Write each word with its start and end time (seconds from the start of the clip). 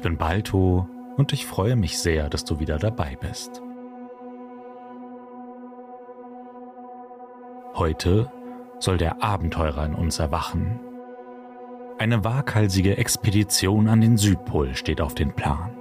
Ich 0.00 0.02
bin 0.02 0.16
Balto 0.16 0.88
und 1.18 1.34
ich 1.34 1.44
freue 1.44 1.76
mich 1.76 1.98
sehr, 1.98 2.30
dass 2.30 2.46
du 2.46 2.58
wieder 2.58 2.78
dabei 2.78 3.18
bist. 3.20 3.60
Heute 7.74 8.32
soll 8.78 8.96
der 8.96 9.22
Abenteurer 9.22 9.84
in 9.84 9.94
uns 9.94 10.18
erwachen. 10.18 10.80
Eine 11.98 12.24
waghalsige 12.24 12.96
Expedition 12.96 13.88
an 13.88 14.00
den 14.00 14.16
Südpol 14.16 14.74
steht 14.74 15.02
auf 15.02 15.14
dem 15.14 15.34
Plan. 15.34 15.76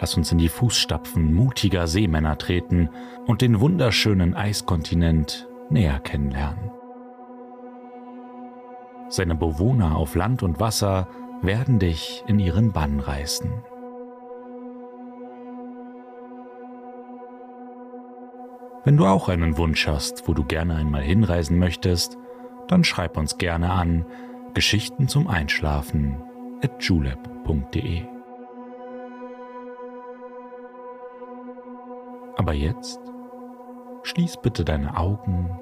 Lass 0.00 0.16
uns 0.16 0.32
in 0.32 0.38
die 0.38 0.48
Fußstapfen 0.48 1.32
mutiger 1.32 1.86
Seemänner 1.86 2.36
treten 2.36 2.88
und 3.28 3.42
den 3.42 3.60
wunderschönen 3.60 4.34
Eiskontinent 4.34 5.48
näher 5.68 6.00
kennenlernen. 6.00 6.72
Seine 9.08 9.36
Bewohner 9.36 9.96
auf 9.96 10.16
Land 10.16 10.42
und 10.42 10.58
Wasser 10.58 11.06
werden 11.42 11.78
dich 11.78 12.22
in 12.26 12.38
ihren 12.38 12.72
Bann 12.72 13.00
reißen. 13.00 13.50
Wenn 18.84 18.96
du 18.96 19.06
auch 19.06 19.28
einen 19.28 19.58
Wunsch 19.58 19.86
hast, 19.86 20.26
wo 20.26 20.32
du 20.32 20.44
gerne 20.44 20.74
einmal 20.74 21.02
hinreisen 21.02 21.58
möchtest, 21.58 22.16
dann 22.68 22.82
schreib 22.82 23.16
uns 23.16 23.36
gerne 23.36 23.70
an 23.70 24.06
Geschichten 24.54 25.06
zum 25.06 25.28
Einschlafen 25.28 26.16
at 26.62 26.82
julep.de. 26.82 28.02
Aber 32.36 32.54
jetzt 32.54 33.00
schließ 34.02 34.38
bitte 34.38 34.64
deine 34.64 34.96
Augen 34.96 35.58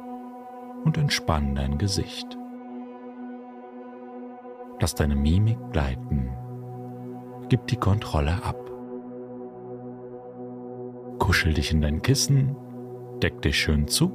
und 0.85 0.97
entspann 0.97 1.57
dein 1.57 1.77
Gesicht. 1.77 2.38
Lass 4.81 4.95
deine 4.95 5.17
Mimik 5.17 5.59
gleiten. 5.73 6.31
Gib 7.49 7.67
die 7.67 7.77
Kontrolle 7.77 8.45
ab. 8.45 8.57
Kuschel 11.19 11.53
dich 11.55 11.73
in 11.73 11.81
dein 11.81 12.01
Kissen, 12.03 12.55
deck 13.21 13.43
dich 13.43 13.59
schön 13.59 13.89
zu, 13.89 14.13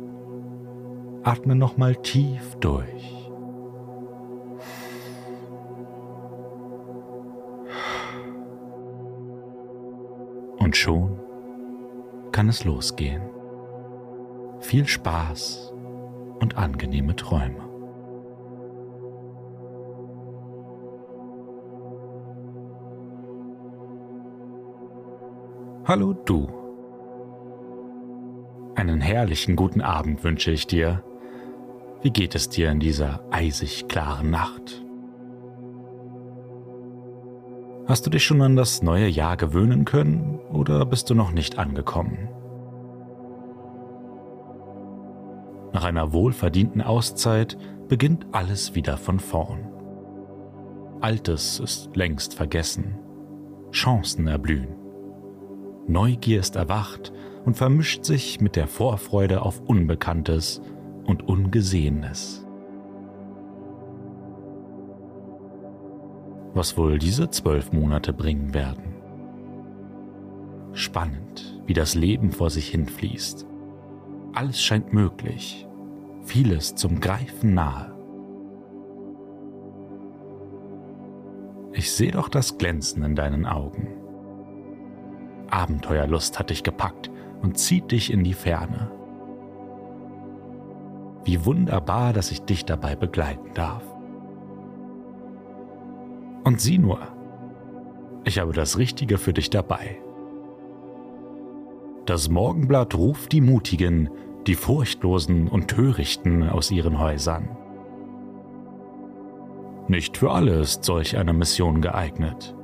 atme 1.24 1.56
nochmal 1.56 1.96
tief 1.96 2.56
durch. 2.60 3.30
Und 10.60 10.78
schon 10.78 11.20
kann 12.32 12.48
es 12.48 12.64
losgehen. 12.64 13.22
Viel 14.60 14.88
Spaß 14.88 15.74
und 16.40 16.58
angenehme 16.58 17.16
Träume. 17.16 17.73
Hallo 25.86 26.14
du. 26.14 26.48
Einen 28.76 29.02
herrlichen 29.02 29.58
guten 29.58 29.82
Abend 29.82 30.24
wünsche 30.24 30.50
ich 30.50 30.66
dir. 30.66 31.04
Wie 32.02 32.10
geht 32.10 32.36
es 32.36 32.48
dir 32.48 32.72
in 32.72 32.80
dieser 32.80 33.22
eisig 33.32 33.90
klaren 33.90 34.30
Nacht? 34.30 34.82
Hast 37.86 38.06
du 38.06 38.10
dich 38.10 38.24
schon 38.24 38.42
an 38.42 38.56
das 38.56 38.82
neue 38.82 39.10
Jahr 39.10 39.36
gewöhnen 39.36 39.84
können 39.84 40.40
oder 40.54 40.86
bist 40.86 41.10
du 41.10 41.16
noch 41.16 41.34
nicht 41.34 41.60
angekommen? 41.60 42.30
Nach 45.74 45.84
einer 45.84 46.14
wohlverdienten 46.14 46.82
Auszeit 46.82 47.58
beginnt 47.90 48.26
alles 48.32 48.74
wieder 48.74 48.96
von 48.96 49.20
vorn. 49.20 49.68
Altes 51.02 51.60
ist 51.60 51.94
längst 51.98 52.36
vergessen. 52.36 53.00
Chancen 53.74 54.28
erblühen. 54.28 54.83
Neugier 55.88 56.40
ist 56.40 56.56
erwacht 56.56 57.12
und 57.46 57.58
vermischt 57.58 58.06
sich 58.06 58.40
mit 58.40 58.56
der 58.56 58.68
Vorfreude 58.68 59.42
auf 59.42 59.62
Unbekanntes 59.62 60.62
und 61.06 61.28
Ungesehenes. 61.28 62.46
Was 66.54 66.78
wohl 66.78 67.00
diese 67.00 67.30
zwölf 67.30 67.74
Monate 67.74 68.14
bringen 68.14 68.54
werden? 68.54 68.96
Spannend, 70.72 71.62
wie 71.66 71.74
das 71.74 71.96
Leben 71.96 72.32
vor 72.32 72.50
sich 72.50 72.70
hinfließt. 72.70 73.46
Alles 74.34 74.62
scheint 74.62 74.94
möglich, 74.94 75.68
vieles 76.22 76.76
zum 76.76 77.00
Greifen 77.00 77.54
nahe. 77.54 77.94
Ich 81.74 81.92
sehe 81.92 82.12
doch 82.12 82.30
das 82.30 82.58
Glänzen 82.58 83.04
in 83.04 83.16
deinen 83.16 83.46
Augen. 83.46 84.03
Abenteuerlust 85.54 86.40
hat 86.40 86.50
dich 86.50 86.64
gepackt 86.64 87.12
und 87.44 87.60
zieht 87.60 87.92
dich 87.92 88.12
in 88.12 88.24
die 88.24 88.34
Ferne. 88.34 88.90
Wie 91.26 91.46
wunderbar, 91.46 92.12
dass 92.12 92.32
ich 92.32 92.42
dich 92.42 92.66
dabei 92.66 92.96
begleiten 92.96 93.54
darf. 93.54 93.84
Und 96.44 96.60
sieh 96.60 96.80
nur, 96.80 97.00
ich 98.24 98.40
habe 98.40 98.52
das 98.52 98.78
Richtige 98.78 99.18
für 99.18 99.32
dich 99.32 99.50
dabei. 99.52 100.02
Das 102.06 102.30
Morgenblatt 102.30 102.96
ruft 102.96 103.32
die 103.32 103.42
Mutigen, 103.42 104.10
die 104.48 104.56
Furchtlosen 104.56 105.48
und 105.48 105.70
Törichten 105.70 106.50
aus 106.50 106.72
ihren 106.72 107.00
Häusern. 107.00 107.48
Nicht 109.88 110.18
für 110.18 110.32
alle 110.32 110.60
ist 110.60 110.84
solch 110.84 111.16
eine 111.16 111.32
Mission 111.32 111.80
geeignet 111.80 112.56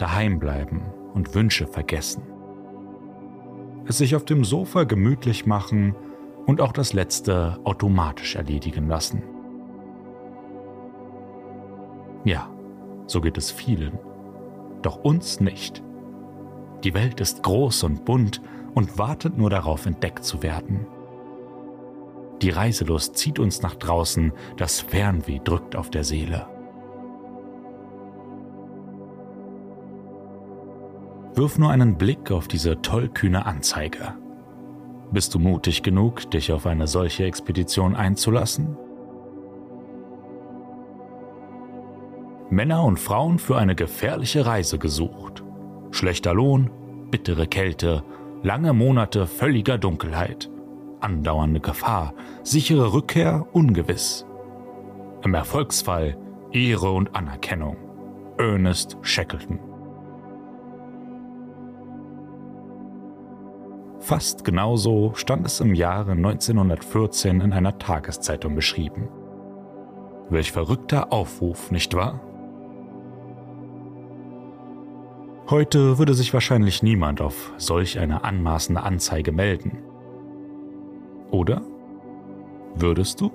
daheim 0.00 0.38
bleiben 0.38 0.82
und 1.14 1.34
Wünsche 1.34 1.66
vergessen. 1.66 2.22
Es 3.86 3.98
sich 3.98 4.14
auf 4.14 4.24
dem 4.24 4.44
Sofa 4.44 4.84
gemütlich 4.84 5.46
machen 5.46 5.94
und 6.46 6.60
auch 6.60 6.72
das 6.72 6.92
Letzte 6.92 7.58
automatisch 7.64 8.36
erledigen 8.36 8.88
lassen. 8.88 9.22
Ja, 12.24 12.48
so 13.06 13.20
geht 13.20 13.38
es 13.38 13.50
vielen, 13.50 13.98
doch 14.82 14.96
uns 14.96 15.40
nicht. 15.40 15.82
Die 16.84 16.94
Welt 16.94 17.20
ist 17.20 17.42
groß 17.42 17.82
und 17.84 18.04
bunt 18.04 18.40
und 18.74 18.98
wartet 18.98 19.36
nur 19.36 19.50
darauf, 19.50 19.86
entdeckt 19.86 20.24
zu 20.24 20.42
werden. 20.42 20.86
Die 22.42 22.50
Reiselust 22.50 23.16
zieht 23.18 23.38
uns 23.38 23.60
nach 23.60 23.74
draußen, 23.74 24.32
das 24.56 24.80
Fernweh 24.80 25.40
drückt 25.42 25.76
auf 25.76 25.90
der 25.90 26.04
Seele. 26.04 26.46
Wirf 31.40 31.56
nur 31.56 31.70
einen 31.70 31.96
Blick 31.96 32.30
auf 32.32 32.48
diese 32.48 32.82
tollkühne 32.82 33.46
Anzeige. 33.46 34.12
Bist 35.10 35.34
du 35.34 35.38
mutig 35.38 35.82
genug, 35.82 36.30
dich 36.30 36.52
auf 36.52 36.66
eine 36.66 36.86
solche 36.86 37.24
Expedition 37.24 37.96
einzulassen? 37.96 38.76
Männer 42.50 42.84
und 42.84 43.00
Frauen 43.00 43.38
für 43.38 43.56
eine 43.56 43.74
gefährliche 43.74 44.44
Reise 44.44 44.76
gesucht. 44.78 45.42
Schlechter 45.92 46.34
Lohn, 46.34 46.70
bittere 47.10 47.46
Kälte, 47.46 48.04
lange 48.42 48.74
Monate 48.74 49.26
völliger 49.26 49.78
Dunkelheit, 49.78 50.50
andauernde 51.00 51.60
Gefahr, 51.60 52.12
sichere 52.42 52.92
Rückkehr 52.92 53.46
ungewiss. 53.54 54.26
Im 55.22 55.32
Erfolgsfall 55.32 56.18
Ehre 56.52 56.90
und 56.90 57.16
Anerkennung. 57.16 57.78
Ernest 58.36 58.98
Shackleton. 59.00 59.69
Fast 64.10 64.44
genauso 64.44 65.12
stand 65.14 65.46
es 65.46 65.60
im 65.60 65.72
Jahre 65.72 66.10
1914 66.10 67.40
in 67.40 67.52
einer 67.52 67.78
Tageszeitung 67.78 68.56
geschrieben. 68.56 69.08
Welch 70.28 70.50
verrückter 70.50 71.12
Aufruf, 71.12 71.70
nicht 71.70 71.94
wahr? 71.94 72.18
Heute 75.48 75.98
würde 75.98 76.14
sich 76.14 76.34
wahrscheinlich 76.34 76.82
niemand 76.82 77.20
auf 77.20 77.52
solch 77.56 78.00
eine 78.00 78.24
anmaßende 78.24 78.82
Anzeige 78.82 79.30
melden. 79.30 79.78
Oder? 81.30 81.62
Würdest 82.74 83.20
du? 83.20 83.30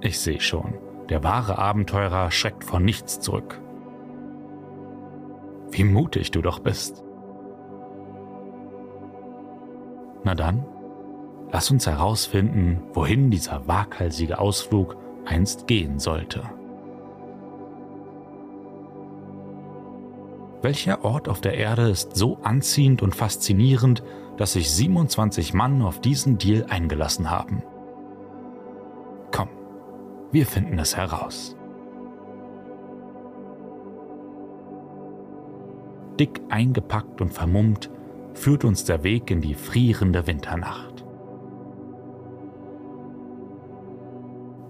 Ich 0.00 0.20
sehe 0.20 0.40
schon, 0.40 0.74
Der 1.08 1.24
wahre 1.24 1.58
Abenteurer 1.58 2.30
schreckt 2.30 2.62
vor 2.62 2.78
nichts 2.78 3.18
zurück. 3.18 3.60
Wie 5.72 5.82
mutig 5.82 6.30
du 6.30 6.40
doch 6.40 6.60
bist. 6.60 7.02
Na 10.24 10.34
dann, 10.34 10.64
lass 11.52 11.70
uns 11.70 11.86
herausfinden, 11.86 12.82
wohin 12.92 13.30
dieser 13.30 13.66
waghalsige 13.66 14.38
Ausflug 14.38 14.96
einst 15.24 15.66
gehen 15.66 15.98
sollte. 15.98 16.42
Welcher 20.62 21.04
Ort 21.04 21.28
auf 21.28 21.40
der 21.40 21.54
Erde 21.54 21.88
ist 21.88 22.16
so 22.16 22.38
anziehend 22.42 23.02
und 23.02 23.14
faszinierend, 23.14 24.02
dass 24.36 24.52
sich 24.52 24.70
27 24.70 25.54
Mann 25.54 25.80
auf 25.82 26.00
diesen 26.00 26.36
Deal 26.36 26.66
eingelassen 26.68 27.30
haben? 27.30 27.62
Komm, 29.30 29.48
wir 30.32 30.46
finden 30.46 30.78
es 30.78 30.96
heraus. 30.96 31.56
Dick 36.18 36.42
eingepackt 36.50 37.22
und 37.22 37.32
vermummt 37.32 37.90
führt 38.40 38.64
uns 38.64 38.84
der 38.84 39.04
Weg 39.04 39.30
in 39.30 39.42
die 39.42 39.52
frierende 39.52 40.26
Winternacht. 40.26 41.04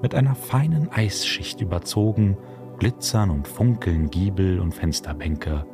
Mit 0.03 0.13
einer 0.17 0.35
feinen 0.35 0.91
Eisschicht 0.91 1.61
überzogen, 1.61 2.37
glitzern 2.81 3.31
und 3.31 3.47
funkeln 3.47 4.11
Giebel 4.11 4.59
und 4.59 4.75
Fensterbänke, 4.75 5.65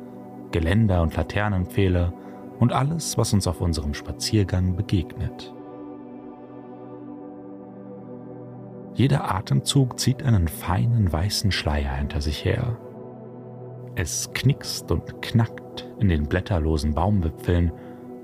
Geländer 0.51 1.01
und 1.01 1.15
Laternenpfähle 1.15 2.13
und 2.59 2.71
alles, 2.71 3.17
was 3.17 3.33
uns 3.33 3.47
auf 3.47 3.61
unserem 3.61 3.95
Spaziergang 3.95 4.75
begegnet. 4.75 5.55
Jeder 8.93 9.33
Atemzug 9.33 9.99
zieht 9.99 10.21
einen 10.21 10.47
feinen 10.47 11.11
weißen 11.11 11.51
Schleier 11.51 11.93
hinter 11.93 12.21
sich 12.21 12.45
her. 12.45 12.77
Es 13.95 14.31
knickst 14.33 14.91
und 14.91 15.23
knackt 15.23 15.89
in 15.99 16.09
den 16.09 16.27
blätterlosen 16.27 16.93
Baumwipfeln 16.93 17.71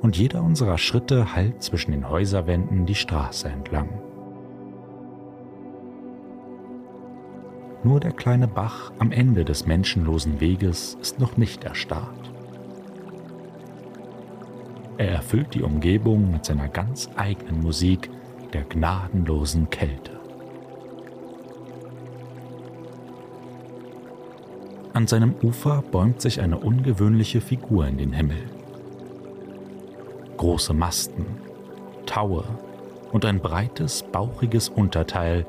und 0.04 0.18
jeder 0.18 0.44
unserer 0.44 0.78
Schritte 0.78 1.34
hallt 1.34 1.64
zwischen 1.64 1.92
den 1.92 2.10
Häuserwänden 2.10 2.86
die 2.86 2.94
Straße 2.94 3.48
entlang. 3.48 3.90
Nur 7.86 8.02
der 8.02 8.12
kleine 8.12 8.48
Bach 8.48 8.92
am 9.00 9.12
Ende 9.12 9.46
des 9.46 9.66
menschenlosen 9.66 10.42
Weges 10.42 10.98
ist 11.02 11.20
noch 11.20 11.38
nicht 11.38 11.64
erstarrt. 11.64 12.32
Er 14.98 15.10
erfüllt 15.10 15.54
die 15.54 15.64
Umgebung 15.64 16.32
mit 16.32 16.46
seiner 16.46 16.68
ganz 16.68 17.10
eigenen 17.16 17.62
Musik 17.62 18.10
der 18.52 18.64
gnadenlosen 18.64 19.70
Kälte. 19.70 20.20
An 24.92 25.08
seinem 25.08 25.34
Ufer 25.42 25.82
bäumt 25.92 26.22
sich 26.22 26.42
eine 26.42 26.58
ungewöhnliche 26.58 27.42
Figur 27.42 27.88
in 27.88 27.98
den 27.98 28.14
Himmel. 28.14 28.44
Große 30.44 30.74
Masten, 30.74 31.25
Taue 32.06 32.44
und 33.13 33.24
ein 33.24 33.40
breites, 33.40 34.04
bauchiges 34.04 34.68
Unterteil 34.68 35.45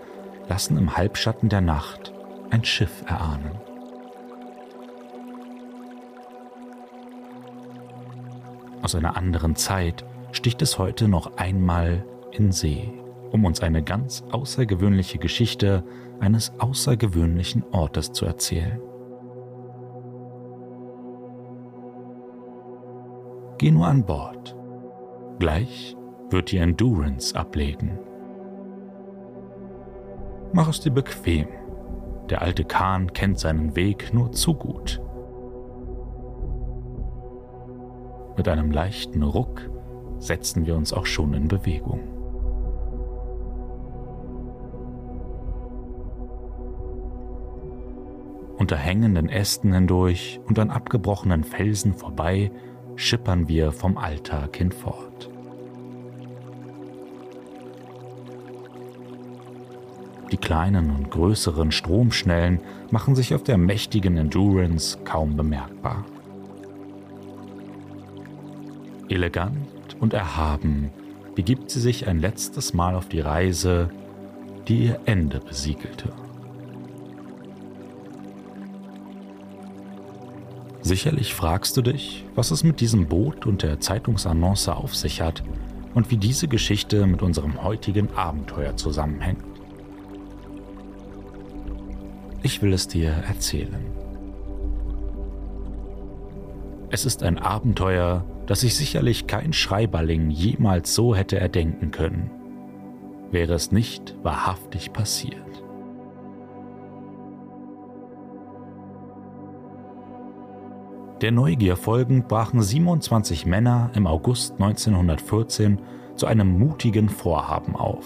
lassen 0.48 0.78
im 0.78 0.96
Halbschatten 0.96 1.48
der 1.48 1.62
Nacht 1.62 2.12
ein 2.50 2.64
Schiff 2.64 3.02
erahnen. 3.04 3.50
Aus 8.82 8.94
einer 8.94 9.16
anderen 9.16 9.56
Zeit 9.56 10.04
sticht 10.30 10.62
es 10.62 10.78
heute 10.78 11.08
noch 11.08 11.38
einmal 11.38 12.04
in 12.30 12.52
See, 12.52 12.92
um 13.32 13.44
uns 13.44 13.62
eine 13.62 13.82
ganz 13.82 14.22
außergewöhnliche 14.30 15.18
Geschichte 15.18 15.82
eines 16.20 16.52
außergewöhnlichen 16.60 17.64
Ortes 17.72 18.12
zu 18.12 18.26
erzählen. 18.26 18.80
Geh 23.58 23.72
nur 23.72 23.88
an 23.88 24.06
Bord. 24.06 24.54
Gleich 25.38 25.96
wird 26.30 26.52
die 26.52 26.58
Endurance 26.58 27.34
ablegen. 27.36 27.98
Mach 30.52 30.68
es 30.68 30.80
dir 30.80 30.92
bequem 30.92 31.48
der 32.30 32.40
alte 32.40 32.64
Kahn 32.64 33.12
kennt 33.12 33.38
seinen 33.38 33.76
Weg 33.76 34.14
nur 34.14 34.32
zu 34.32 34.54
gut. 34.54 35.00
Mit 38.36 38.48
einem 38.48 38.70
leichten 38.70 39.22
Ruck 39.22 39.70
setzen 40.18 40.64
wir 40.64 40.74
uns 40.74 40.92
auch 40.92 41.06
schon 41.06 41.34
in 41.34 41.48
Bewegung. 41.48 42.00
Unter 48.56 48.76
hängenden 48.76 49.28
Ästen 49.28 49.74
hindurch 49.74 50.40
und 50.46 50.58
an 50.58 50.70
abgebrochenen 50.70 51.44
Felsen 51.44 51.92
vorbei 51.92 52.50
schippern 52.96 53.48
wir 53.48 53.72
vom 53.72 53.98
Alltag 53.98 54.56
hinfort. 54.56 55.30
Die 60.30 60.36
kleinen 60.36 60.90
und 60.90 61.10
größeren 61.10 61.70
Stromschnellen 61.70 62.60
machen 62.90 63.14
sich 63.14 63.34
auf 63.34 63.42
der 63.42 63.58
mächtigen 63.58 64.16
Endurance 64.16 64.98
kaum 65.04 65.36
bemerkbar. 65.36 66.04
Elegant 69.08 69.96
und 70.00 70.12
erhaben 70.12 70.90
begibt 71.34 71.70
sie 71.70 71.80
sich 71.80 72.08
ein 72.08 72.18
letztes 72.18 72.74
Mal 72.74 72.94
auf 72.94 73.08
die 73.08 73.20
Reise, 73.20 73.90
die 74.66 74.86
ihr 74.86 75.00
Ende 75.04 75.40
besiegelte. 75.40 76.10
Sicherlich 80.84 81.32
fragst 81.32 81.78
du 81.78 81.82
dich, 81.82 82.26
was 82.34 82.50
es 82.50 82.62
mit 82.62 82.78
diesem 82.78 83.06
Boot 83.06 83.46
und 83.46 83.62
der 83.62 83.80
Zeitungsannonce 83.80 84.68
auf 84.68 84.94
sich 84.94 85.22
hat 85.22 85.42
und 85.94 86.10
wie 86.10 86.18
diese 86.18 86.46
Geschichte 86.46 87.06
mit 87.06 87.22
unserem 87.22 87.64
heutigen 87.64 88.12
Abenteuer 88.14 88.76
zusammenhängt. 88.76 89.42
Ich 92.42 92.60
will 92.60 92.74
es 92.74 92.86
dir 92.86 93.12
erzählen. 93.26 93.82
Es 96.90 97.06
ist 97.06 97.22
ein 97.22 97.38
Abenteuer, 97.38 98.22
das 98.44 98.60
sich 98.60 98.74
sicherlich 98.74 99.26
kein 99.26 99.54
Schreiberling 99.54 100.30
jemals 100.30 100.94
so 100.94 101.14
hätte 101.14 101.40
erdenken 101.40 101.92
können, 101.92 102.30
wäre 103.30 103.54
es 103.54 103.72
nicht 103.72 104.14
wahrhaftig 104.22 104.92
passiert. 104.92 105.63
Der 111.20 111.30
Neugier 111.30 111.76
folgend 111.76 112.26
brachen 112.26 112.60
27 112.60 113.46
Männer 113.46 113.90
im 113.94 114.08
August 114.08 114.54
1914 114.54 115.80
zu 116.16 116.26
einem 116.26 116.58
mutigen 116.58 117.08
Vorhaben 117.08 117.76
auf. 117.76 118.04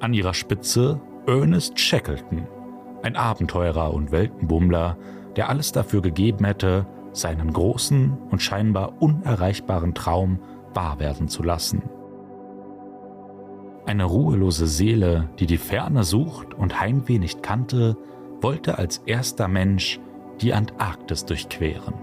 An 0.00 0.12
ihrer 0.12 0.34
Spitze 0.34 1.00
Ernest 1.26 1.80
Shackleton, 1.80 2.46
ein 3.02 3.16
Abenteurer 3.16 3.94
und 3.94 4.12
Weltenbummler, 4.12 4.98
der 5.34 5.48
alles 5.48 5.72
dafür 5.72 6.02
gegeben 6.02 6.44
hätte, 6.44 6.86
seinen 7.12 7.50
großen 7.50 8.12
und 8.30 8.42
scheinbar 8.42 9.00
unerreichbaren 9.00 9.94
Traum 9.94 10.40
wahr 10.74 11.00
werden 11.00 11.28
zu 11.28 11.42
lassen. 11.42 11.82
Eine 13.86 14.04
ruhelose 14.04 14.66
Seele, 14.66 15.30
die 15.38 15.46
die 15.46 15.56
Ferne 15.56 16.04
sucht 16.04 16.52
und 16.52 16.80
Heimweh 16.80 17.18
nicht 17.18 17.42
kannte, 17.42 17.96
wollte 18.42 18.76
als 18.76 18.98
erster 19.06 19.48
Mensch 19.48 20.00
die 20.40 20.52
Antarktis 20.52 21.24
durchqueren. 21.24 21.94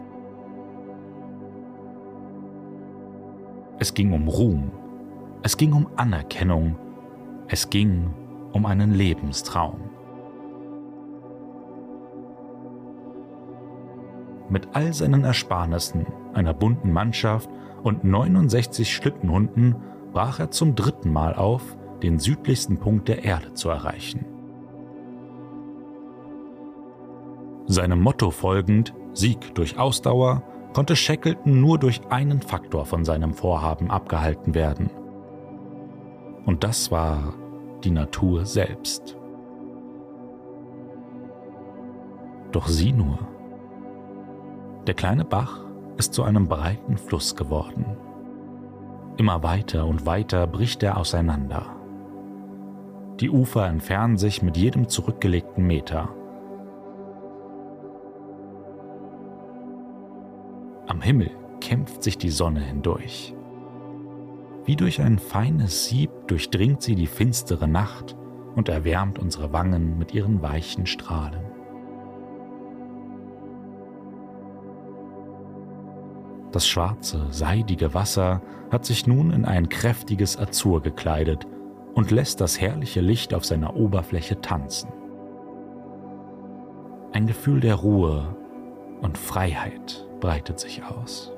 Es 3.79 3.93
ging 3.93 4.13
um 4.13 4.27
Ruhm, 4.27 4.71
es 5.41 5.57
ging 5.57 5.73
um 5.73 5.87
Anerkennung, 5.95 6.75
es 7.47 7.69
ging 7.69 8.13
um 8.53 8.65
einen 8.65 8.93
Lebenstraum. 8.93 9.79
Mit 14.49 14.67
all 14.73 14.93
seinen 14.93 15.23
Ersparnissen, 15.23 16.05
einer 16.33 16.53
bunten 16.53 16.91
Mannschaft 16.91 17.49
und 17.83 18.03
69 18.03 18.93
Schlittenhunden 18.93 19.75
brach 20.11 20.39
er 20.39 20.51
zum 20.51 20.75
dritten 20.75 21.11
Mal 21.11 21.33
auf, 21.35 21.77
den 22.03 22.19
südlichsten 22.19 22.77
Punkt 22.77 23.07
der 23.07 23.23
Erde 23.23 23.53
zu 23.53 23.69
erreichen. 23.69 24.25
Seinem 27.71 28.01
Motto 28.01 28.31
folgend, 28.31 28.93
Sieg 29.13 29.55
durch 29.55 29.79
Ausdauer, 29.79 30.43
konnte 30.73 30.97
Shackleton 30.97 31.61
nur 31.61 31.79
durch 31.79 32.01
einen 32.09 32.41
Faktor 32.41 32.85
von 32.85 33.05
seinem 33.05 33.33
Vorhaben 33.33 33.89
abgehalten 33.89 34.53
werden. 34.53 34.89
Und 36.45 36.65
das 36.65 36.91
war 36.91 37.33
die 37.85 37.91
Natur 37.91 38.45
selbst. 38.45 39.17
Doch 42.51 42.67
sieh 42.67 42.91
nur, 42.91 43.19
der 44.85 44.93
kleine 44.93 45.23
Bach 45.23 45.63
ist 45.95 46.13
zu 46.13 46.23
einem 46.23 46.49
breiten 46.49 46.97
Fluss 46.97 47.37
geworden. 47.37 47.85
Immer 49.15 49.43
weiter 49.43 49.85
und 49.85 50.05
weiter 50.05 50.45
bricht 50.45 50.83
er 50.83 50.97
auseinander. 50.97 51.67
Die 53.21 53.29
Ufer 53.29 53.65
entfernen 53.65 54.17
sich 54.17 54.41
mit 54.41 54.57
jedem 54.57 54.89
zurückgelegten 54.89 55.65
Meter. 55.65 56.09
Am 60.91 61.01
Himmel 61.01 61.31
kämpft 61.61 62.03
sich 62.03 62.17
die 62.17 62.29
Sonne 62.29 62.59
hindurch. 62.59 63.33
Wie 64.65 64.75
durch 64.75 65.01
ein 65.01 65.19
feines 65.19 65.85
Sieb 65.85 66.09
durchdringt 66.27 66.81
sie 66.81 66.95
die 66.95 67.07
finstere 67.07 67.65
Nacht 67.65 68.17
und 68.57 68.67
erwärmt 68.67 69.17
unsere 69.17 69.53
Wangen 69.53 69.97
mit 69.97 70.13
ihren 70.13 70.41
weichen 70.41 70.85
Strahlen. 70.85 71.45
Das 76.51 76.67
schwarze, 76.67 77.25
seidige 77.29 77.93
Wasser 77.93 78.41
hat 78.69 78.85
sich 78.85 79.07
nun 79.07 79.31
in 79.31 79.45
ein 79.45 79.69
kräftiges 79.69 80.37
Azur 80.37 80.81
gekleidet 80.81 81.47
und 81.93 82.11
lässt 82.11 82.41
das 82.41 82.59
herrliche 82.59 82.99
Licht 82.99 83.33
auf 83.33 83.45
seiner 83.45 83.77
Oberfläche 83.77 84.41
tanzen. 84.41 84.89
Ein 87.13 87.27
Gefühl 87.27 87.61
der 87.61 87.75
Ruhe 87.75 88.35
und 89.01 89.17
Freiheit 89.17 90.05
breitet 90.19 90.59
sich 90.59 90.83
aus. 90.83 91.31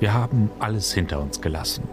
Wir 0.00 0.14
haben 0.14 0.50
alles 0.58 0.94
hinter 0.94 1.20
uns 1.20 1.42
gelassen. 1.42 1.86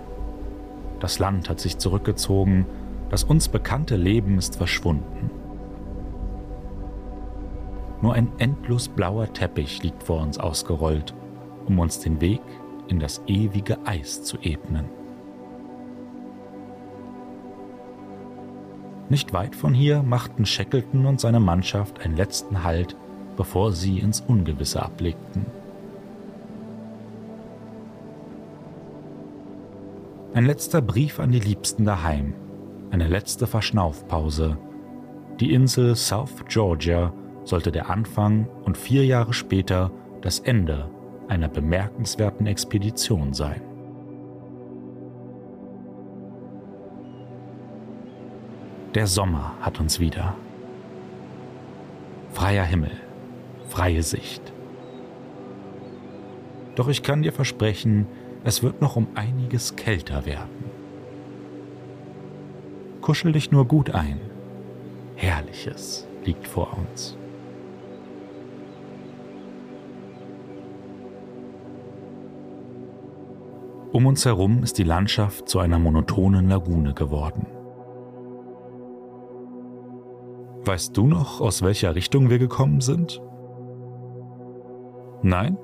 Das 1.02 1.20
Land 1.20 1.50
hat 1.50 1.60
sich 1.60 1.78
zurückgezogen, 1.78 2.66
das 3.10 3.26
uns 3.26 3.50
bekannte 3.50 3.98
Leben 3.98 4.38
ist 4.38 4.56
verschwunden. 4.56 5.30
Nur 8.02 8.14
ein 8.14 8.30
endlos 8.38 8.88
blauer 8.88 9.32
Teppich 9.34 9.82
liegt 9.84 10.04
vor 10.04 10.22
uns 10.22 10.38
ausgerollt, 10.38 11.14
um 11.66 11.80
uns 11.80 12.00
den 12.00 12.22
Weg 12.22 12.42
in 12.88 13.00
das 13.00 13.22
ewige 13.28 13.86
Eis 13.86 14.24
zu 14.24 14.38
ebnen. 14.42 14.86
Nicht 19.10 19.34
weit 19.34 19.56
von 19.56 19.74
hier 19.74 20.04
machten 20.04 20.46
Shackleton 20.46 21.06
und 21.06 21.20
seine 21.20 21.40
Mannschaft 21.40 22.02
einen 22.02 22.18
letzten 22.18 22.64
Halt, 22.64 22.96
bevor 23.38 23.72
sie 23.72 24.00
ins 24.00 24.20
Ungewisse 24.20 24.84
ablegten. 24.84 25.46
Ein 30.34 30.46
letzter 30.46 30.82
Brief 30.82 31.20
an 31.20 31.32
die 31.32 31.40
Liebsten 31.40 31.86
daheim, 31.86 32.34
eine 32.92 33.08
letzte 33.08 33.48
Verschnaufpause. 33.48 34.58
Die 35.40 35.54
Insel 35.54 35.96
South 35.96 36.44
Georgia 36.48 37.14
sollte 37.48 37.72
der 37.72 37.90
Anfang 37.90 38.48
und 38.66 38.78
vier 38.78 39.06
Jahre 39.06 39.34
später 39.34 39.92
das 40.22 40.40
Ende 40.40 40.90
einer 41.28 41.48
bemerkenswerten 41.48 42.46
Expedition 42.46 43.34
sein. 43.34 43.62
Der 48.96 49.08
Sommer 49.08 49.54
hat 49.62 49.80
uns 49.80 50.00
wieder. 50.00 50.36
Freier 52.32 52.64
Himmel, 52.64 52.92
freie 53.68 54.04
Sicht. 54.04 54.42
Doch 56.76 56.88
ich 56.88 57.04
kann 57.04 57.22
dir 57.22 57.34
versprechen, 57.34 58.08
es 58.44 58.62
wird 58.64 58.82
noch 58.82 58.96
um 58.96 59.08
einiges 59.16 59.76
kälter 59.76 60.26
werden. 60.26 60.66
Kuschel 63.02 63.32
dich 63.32 63.52
nur 63.52 63.66
gut 63.66 63.92
ein. 63.92 64.20
Herrliches 65.16 66.08
liegt 66.26 66.48
vor 66.48 66.78
uns. 66.78 67.18
Um 73.94 74.06
uns 74.06 74.26
herum 74.26 74.64
ist 74.64 74.78
die 74.78 74.84
Landschaft 74.84 75.48
zu 75.48 75.60
einer 75.60 75.80
monotonen 75.80 76.50
Lagune 76.50 76.94
geworden. 76.94 77.48
Weißt 80.66 80.98
du 80.98 81.08
noch, 81.08 81.40
aus 81.40 81.62
welcher 81.62 81.96
Richtung 81.96 82.30
wir 82.30 82.40
gekommen 82.40 82.82
sind? 82.82 83.22
Nein? 85.22 85.58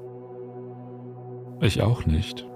Ich 1.60 1.82
auch 1.82 2.06
nicht. 2.06 2.48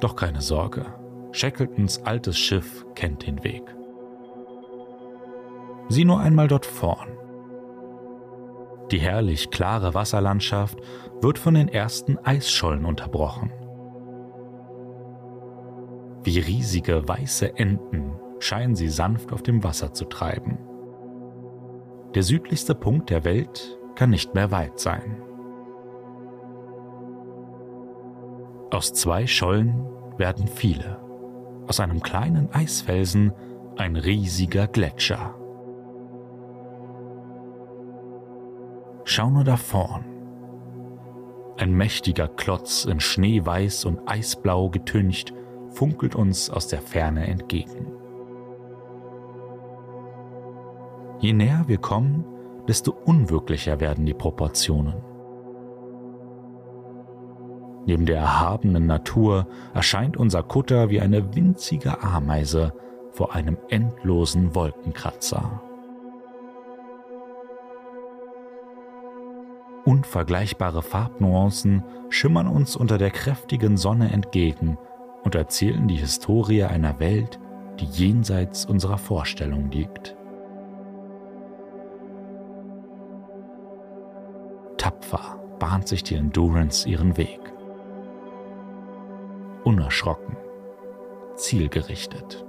Doch 0.00 0.16
keine 0.16 0.40
Sorge, 0.40 0.86
Shackletons 1.32 2.02
altes 2.04 2.38
Schiff 2.38 2.86
kennt 2.94 3.26
den 3.26 3.44
Weg. 3.44 3.62
Sieh 5.88 6.04
nur 6.04 6.20
einmal 6.20 6.48
dort 6.48 6.66
vorn. 6.66 7.08
Die 8.90 8.98
herrlich 8.98 9.50
klare 9.50 9.92
Wasserlandschaft 9.92 10.78
wird 11.20 11.38
von 11.38 11.54
den 11.54 11.68
ersten 11.68 12.16
Eisschollen 12.18 12.86
unterbrochen. 12.86 13.52
Wie 16.28 16.40
riesige 16.40 17.08
weiße 17.08 17.56
Enten 17.56 18.12
scheinen 18.38 18.76
sie 18.76 18.90
sanft 18.90 19.32
auf 19.32 19.42
dem 19.42 19.64
Wasser 19.64 19.94
zu 19.94 20.04
treiben. 20.04 20.58
Der 22.14 22.22
südlichste 22.22 22.74
Punkt 22.74 23.08
der 23.08 23.24
Welt 23.24 23.78
kann 23.94 24.10
nicht 24.10 24.34
mehr 24.34 24.50
weit 24.50 24.78
sein. 24.78 25.22
Aus 28.70 28.92
zwei 28.92 29.26
Schollen 29.26 29.86
werden 30.18 30.48
viele. 30.48 31.00
Aus 31.66 31.80
einem 31.80 32.02
kleinen 32.02 32.52
Eisfelsen 32.52 33.32
ein 33.78 33.96
riesiger 33.96 34.66
Gletscher. 34.66 35.34
Schau 39.04 39.30
nur 39.30 39.44
da 39.44 39.56
vorn. 39.56 40.04
Ein 41.56 41.72
mächtiger 41.72 42.28
Klotz 42.28 42.84
in 42.84 43.00
Schneeweiß 43.00 43.86
und 43.86 44.06
Eisblau 44.06 44.68
getüncht 44.68 45.32
funkelt 45.70 46.14
uns 46.14 46.50
aus 46.50 46.68
der 46.68 46.80
Ferne 46.80 47.26
entgegen. 47.26 47.86
Je 51.20 51.32
näher 51.32 51.64
wir 51.66 51.78
kommen, 51.78 52.24
desto 52.68 52.92
unwirklicher 52.92 53.80
werden 53.80 54.06
die 54.06 54.14
Proportionen. 54.14 54.94
Neben 57.86 58.06
der 58.06 58.18
erhabenen 58.18 58.86
Natur 58.86 59.46
erscheint 59.74 60.16
unser 60.16 60.42
Kutter 60.42 60.90
wie 60.90 61.00
eine 61.00 61.34
winzige 61.34 62.02
Ameise 62.02 62.72
vor 63.10 63.34
einem 63.34 63.56
endlosen 63.68 64.54
Wolkenkratzer. 64.54 65.62
Unvergleichbare 69.86 70.82
Farbnuancen 70.82 71.82
schimmern 72.10 72.46
uns 72.46 72.76
unter 72.76 72.98
der 72.98 73.10
kräftigen 73.10 73.78
Sonne 73.78 74.12
entgegen 74.12 74.76
und 75.24 75.34
erzählen 75.34 75.88
die 75.88 75.96
Historie 75.96 76.64
einer 76.64 76.98
Welt, 77.00 77.38
die 77.80 77.86
jenseits 77.86 78.64
unserer 78.64 78.98
Vorstellung 78.98 79.70
liegt. 79.70 80.16
Tapfer 84.76 85.38
bahnt 85.58 85.88
sich 85.88 86.02
die 86.02 86.14
Endurance 86.14 86.88
ihren 86.88 87.16
Weg 87.16 87.40
unerschrocken, 89.68 90.36
zielgerichtet. 91.34 92.44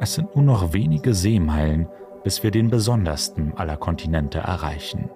Es 0.00 0.14
sind 0.14 0.34
nur 0.34 0.44
noch 0.44 0.72
wenige 0.72 1.14
Seemeilen, 1.14 1.88
bis 2.24 2.42
wir 2.42 2.50
den 2.50 2.70
besondersten 2.70 3.54
aller 3.56 3.76
Kontinente 3.76 4.38
erreichen. 4.38 5.10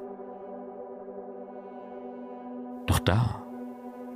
Doch 2.87 2.99
da, 2.99 3.43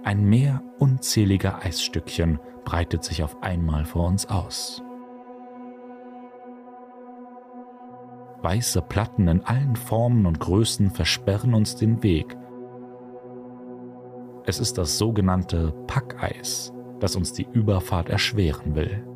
ein 0.04 0.24
Meer 0.24 0.62
unzähliger 0.78 1.64
Eisstückchen 1.64 2.38
breitet 2.64 3.04
sich 3.04 3.22
auf 3.22 3.42
einmal 3.42 3.84
vor 3.84 4.06
uns 4.06 4.26
aus. 4.26 4.82
Weiße 8.42 8.82
Platten 8.82 9.28
in 9.28 9.44
allen 9.44 9.76
Formen 9.76 10.26
und 10.26 10.40
Größen 10.40 10.90
versperren 10.90 11.54
uns 11.54 11.76
den 11.76 12.02
Weg 12.02 12.36
es 14.44 14.58
ist 14.58 14.76
das 14.76 14.98
sogenannte 14.98 15.72
Packeis, 15.86 16.72
das 16.98 17.14
uns 17.14 17.32
die 17.32 17.46
Überfahrt 17.52 18.08
erschweren 18.08 18.74
will. 18.74 19.06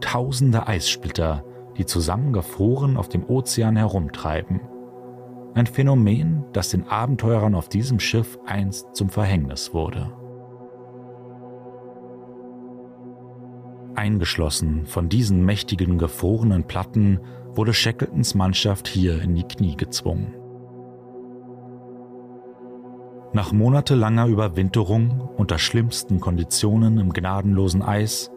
Tausende 0.00 0.66
Eissplitter, 0.66 1.42
die 1.78 1.86
zusammengefroren 1.86 2.96
auf 2.96 3.08
dem 3.08 3.24
Ozean 3.24 3.76
herumtreiben. 3.76 4.60
Ein 5.54 5.66
Phänomen, 5.66 6.44
das 6.54 6.70
den 6.70 6.88
Abenteurern 6.88 7.54
auf 7.54 7.68
diesem 7.68 8.00
Schiff 8.00 8.38
einst 8.46 8.96
zum 8.96 9.10
Verhängnis 9.10 9.74
wurde. 9.74 10.10
Eingeschlossen 13.94 14.86
von 14.86 15.10
diesen 15.10 15.44
mächtigen 15.44 15.98
gefrorenen 15.98 16.64
Platten 16.64 17.20
wurde 17.54 17.74
Shackletons 17.74 18.34
Mannschaft 18.34 18.88
hier 18.88 19.20
in 19.20 19.34
die 19.34 19.42
Knie 19.42 19.76
gezwungen. 19.76 20.34
Nach 23.34 23.52
monatelanger 23.52 24.26
Überwinterung 24.26 25.28
unter 25.36 25.58
schlimmsten 25.58 26.18
Konditionen 26.20 26.98
im 26.98 27.12
gnadenlosen 27.12 27.82
Eis 27.82 28.30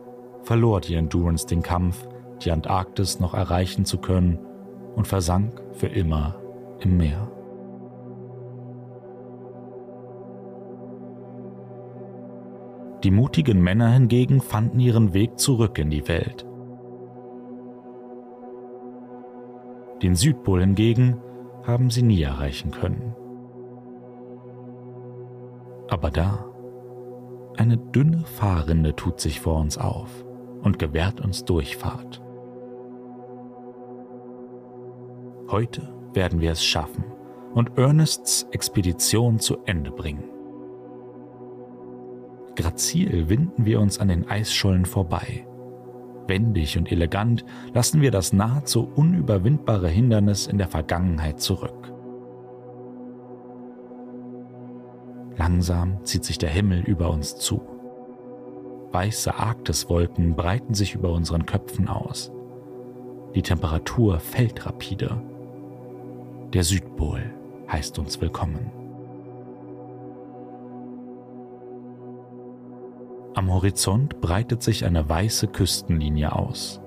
verlor 0.43 0.81
die 0.81 0.95
Endurance 0.95 1.47
den 1.47 1.61
Kampf, 1.61 2.07
die 2.43 2.51
Antarktis 2.51 3.21
noch 3.21 3.33
erreichen 3.33 3.85
zu 3.85 3.99
können 3.99 4.37
und 4.95 5.07
versank 5.07 5.61
für 5.71 5.87
immer 5.87 6.44
im 6.79 6.97
Meer. 6.97 7.31
Die 13.03 13.11
mutigen 13.11 13.61
Männer 13.61 13.89
hingegen 13.89 14.41
fanden 14.41 14.79
ihren 14.79 15.13
Weg 15.13 15.37
zurück 15.37 15.77
in 15.77 15.91
die 15.91 16.07
Welt. 16.07 16.45
Den 20.01 20.15
Südpol 20.15 20.61
hingegen 20.61 21.17
haben 21.63 21.89
sie 21.89 22.01
nie 22.01 22.21
erreichen 22.21 22.71
können. 22.71 23.15
Aber 25.87 26.09
da, 26.09 26.45
eine 27.57 27.77
dünne 27.77 28.25
Fahrrinde 28.25 28.95
tut 28.95 29.19
sich 29.19 29.39
vor 29.39 29.59
uns 29.59 29.77
auf 29.77 30.25
und 30.63 30.79
gewährt 30.79 31.21
uns 31.21 31.45
Durchfahrt. 31.45 32.21
Heute 35.49 35.94
werden 36.15 36.41
wir 36.41 36.51
es 36.51 36.63
schaffen 36.63 37.03
und 37.53 37.77
Ernests 37.77 38.43
Expedition 38.51 39.39
zu 39.39 39.57
Ende 39.65 39.91
bringen. 39.91 40.23
Grazil 42.55 43.29
winden 43.29 43.65
wir 43.65 43.79
uns 43.79 43.99
an 43.99 44.07
den 44.07 44.27
Eisschollen 44.27 44.85
vorbei. 44.85 45.45
Wendig 46.27 46.77
und 46.77 46.91
elegant 46.91 47.45
lassen 47.73 48.01
wir 48.01 48.11
das 48.11 48.33
nahezu 48.33 48.89
unüberwindbare 48.95 49.89
Hindernis 49.89 50.47
in 50.47 50.57
der 50.57 50.67
Vergangenheit 50.67 51.39
zurück. 51.39 51.91
Langsam 55.37 56.03
zieht 56.03 56.23
sich 56.23 56.37
der 56.37 56.49
Himmel 56.49 56.81
über 56.81 57.09
uns 57.09 57.35
zu. 57.35 57.61
Weiße 58.91 59.35
Arktiswolken 59.35 60.35
breiten 60.35 60.73
sich 60.73 60.95
über 60.95 61.11
unseren 61.11 61.45
Köpfen 61.45 61.89
aus. 61.89 62.31
Die 63.35 63.41
Temperatur 63.41 64.19
fällt 64.19 64.65
rapide. 64.65 65.21
Der 66.55 66.63
Südpol 66.63 67.21
heißt 67.69 67.99
uns 67.99 68.21
willkommen. 68.21 68.71
Am 73.33 73.51
Horizont 73.53 74.21
breitet 74.21 74.63
sich 74.63 74.85
eine 74.85 75.09
weiße 75.09 75.47
Küstenlinie 75.47 76.33
aus. 76.33 76.79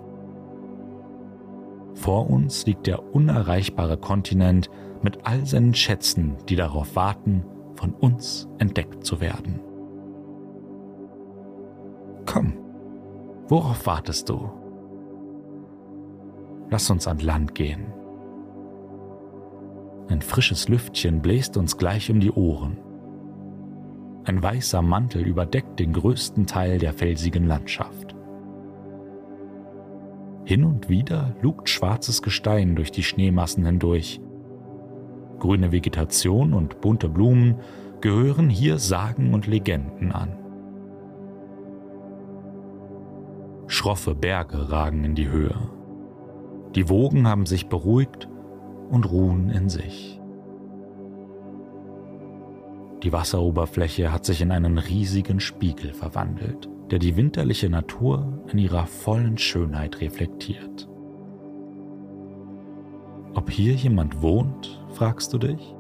Vor 1.93 2.31
uns 2.31 2.65
liegt 2.65 2.87
der 2.87 3.15
unerreichbare 3.15 3.99
Kontinent 3.99 4.71
mit 5.03 5.27
all 5.27 5.45
seinen 5.45 5.75
Schätzen, 5.75 6.39
die 6.49 6.57
darauf 6.57 6.97
warten, 6.97 7.45
von 7.75 7.93
uns 7.93 8.49
entdeckt 8.57 9.05
zu 9.05 9.21
werden. 9.21 9.61
Komm, 12.25 12.55
worauf 13.49 13.85
wartest 13.85 14.31
du? 14.31 14.51
Lass 16.71 16.89
uns 16.89 17.07
an 17.07 17.19
Land 17.19 17.55
gehen. 17.55 17.98
Ein 20.09 20.23
frisches 20.23 20.69
Lüftchen 20.69 21.21
bläst 21.21 21.57
uns 21.57 21.77
gleich 21.77 22.11
um 22.11 22.21
die 22.21 22.31
Ohren. 22.31 22.79
Ein 24.25 24.43
weißer 24.43 24.83
Mantel 24.83 25.27
überdeckt 25.27 25.79
den 25.79 25.93
größten 25.93 26.47
Teil 26.47 26.79
der 26.79 26.93
felsigen 26.93 27.47
Landschaft. 27.47 28.15
Hin 30.45 30.65
und 30.65 30.89
wieder 30.89 31.35
lugt 31.43 31.69
schwarzes 31.69 32.23
Gestein 32.23 32.75
durch 32.75 32.91
die 32.91 33.03
Schneemassen 33.03 33.67
hindurch, 33.67 34.21
grüne 35.39 35.73
Vegetation 35.73 36.55
und 36.55 36.81
bunte 36.81 37.09
Blumen 37.09 37.57
gehören 38.01 38.49
hier 38.49 38.79
Sagen 38.79 39.35
und 39.35 39.47
Legenden 39.47 40.13
an. 40.13 40.37
Schroffe 43.67 44.15
Berge 44.15 44.71
ragen 44.71 45.05
in 45.05 45.15
die 45.15 45.29
Höhe. 45.29 45.55
Die 46.75 46.89
Wogen 46.89 47.29
haben 47.29 47.45
sich 47.45 47.69
beruhigt 47.69 48.29
und 48.91 49.11
ruhen 49.11 49.51
in 49.51 49.69
sich. 49.69 50.21
Die 53.03 53.13
Wasseroberfläche 53.13 54.13
hat 54.13 54.25
sich 54.25 54.41
in 54.43 54.51
einen 54.51 54.79
riesigen 54.79 55.39
Spiegel 55.39 55.93
verwandelt, 55.93 56.69
der 56.91 56.99
die 56.99 57.17
winterliche 57.17 57.71
Natur 57.71 58.43
in 58.51 58.59
ihrer 58.59 58.87
vollen 58.87 59.39
Schönheit 59.39 60.01
reflektiert. 60.01 60.89
Ob 63.35 63.51
hier 63.51 63.75
jemand 63.75 64.21
wohnt, 64.21 64.85
fragst 64.91 65.33
du 65.33 65.39
dich? 65.39 65.75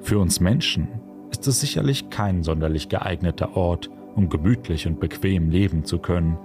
Für 0.00 0.20
uns 0.20 0.38
Menschen 0.38 0.88
ist 1.30 1.46
es 1.48 1.60
sicherlich 1.60 2.08
kein 2.08 2.42
sonderlich 2.42 2.88
geeigneter 2.88 3.56
Ort, 3.56 3.90
um 4.14 4.28
gemütlich 4.28 4.86
und 4.86 5.00
bequem 5.00 5.50
leben 5.50 5.84
zu 5.84 5.98
können. 5.98 6.38